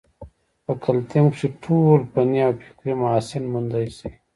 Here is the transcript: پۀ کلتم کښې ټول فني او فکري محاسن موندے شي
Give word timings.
پۀ 0.65 0.71
کلتم 0.83 1.25
کښې 1.33 1.47
ټول 1.63 1.99
فني 2.11 2.39
او 2.47 2.51
فکري 2.65 2.93
محاسن 3.01 3.43
موندے 3.51 3.83
شي 3.97 4.09